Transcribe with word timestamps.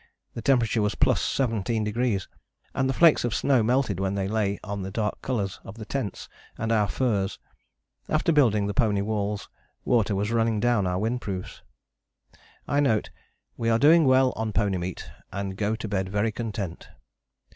The 0.33 0.41
temperature 0.41 0.81
was 0.81 0.95
+17° 0.95 2.27
and 2.73 2.89
the 2.89 2.93
flakes 2.93 3.23
of 3.23 3.35
snow 3.35 3.61
melted 3.61 3.99
when 3.99 4.15
they 4.15 4.27
lay 4.27 4.57
on 4.63 4.81
the 4.81 4.89
dark 4.89 5.21
colours 5.21 5.59
of 5.63 5.75
the 5.77 5.85
tents 5.85 6.27
and 6.57 6.71
our 6.71 6.87
furs. 6.87 7.37
After 8.09 8.31
building 8.31 8.65
the 8.65 8.73
pony 8.73 9.01
walls 9.01 9.47
water 9.85 10.15
was 10.15 10.31
running 10.31 10.59
down 10.59 10.87
our 10.87 10.97
windproofs. 10.97 11.61
I 12.67 12.79
note 12.79 13.11
"we 13.57 13.69
are 13.69 13.77
doing 13.77 14.05
well 14.05 14.33
on 14.35 14.53
pony 14.53 14.79
meat 14.79 15.07
and 15.31 15.55
go 15.55 15.75
to 15.75 15.87
bed 15.87 16.09
very 16.09 16.31
content." 16.31 16.89